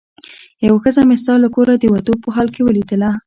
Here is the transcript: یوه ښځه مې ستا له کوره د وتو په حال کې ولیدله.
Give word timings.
یوه 0.67 0.79
ښځه 0.83 1.01
مې 1.07 1.15
ستا 1.21 1.33
له 1.43 1.49
کوره 1.55 1.73
د 1.77 1.83
وتو 1.93 2.13
په 2.23 2.29
حال 2.35 2.47
کې 2.55 2.61
ولیدله. 2.63 3.09